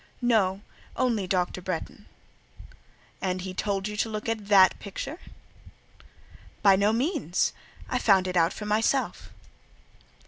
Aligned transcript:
"No; 0.23 0.61
only 0.97 1.27
Dr. 1.27 1.61
Bretton." 1.61 2.07
"And 3.21 3.41
he 3.41 3.53
told 3.53 3.87
you 3.87 3.95
to 3.97 4.09
look 4.09 4.27
at 4.27 4.47
that 4.47 4.79
picture?" 4.79 5.19
"By 6.63 6.75
no 6.75 6.91
means; 6.91 7.53
I 7.87 7.99
found 7.99 8.27
it 8.27 8.35
out 8.35 8.51
for 8.51 8.65
myself." 8.65 9.29